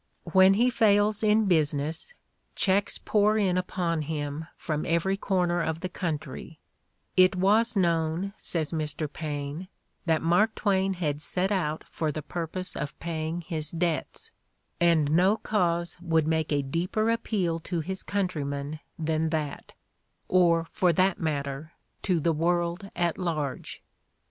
[0.33, 2.15] When he fails in business,
[2.55, 6.57] cheques pour in upon him from every corner of the country:
[7.15, 9.07] "It was known," says Mr.
[9.07, 9.67] Paine,
[10.07, 14.31] "that Mark Twain had set out for the purpose of paying his debts,
[14.79, 19.71] and no cause would make a deeper appeal to his countrymen than that,
[20.27, 23.83] or, for that matter, to the world at large."